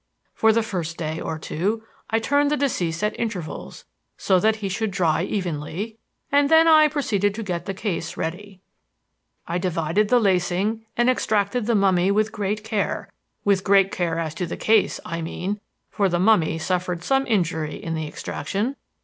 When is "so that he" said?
4.17-4.67